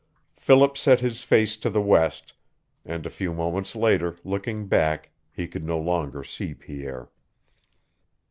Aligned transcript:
Philip 0.35 0.79
set 0.79 0.99
his 1.01 1.23
face 1.23 1.55
to 1.57 1.69
the 1.69 1.79
west, 1.79 2.33
and 2.83 3.05
a 3.05 3.09
few 3.11 3.35
moments 3.35 3.75
later, 3.75 4.15
looking 4.23 4.65
back, 4.65 5.11
he 5.31 5.47
could 5.47 5.63
no 5.63 5.77
longer 5.77 6.23
see 6.23 6.55
Pierre. 6.55 7.11